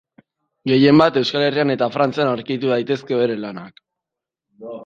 Gehienbat 0.71 1.19
Euskal 1.21 1.45
Herrian 1.47 1.73
eta 1.75 1.89
Frantzian 1.97 2.31
aurkitu 2.31 2.73
daitezke 2.75 3.23
bere 3.23 3.37
lanak. 3.45 3.81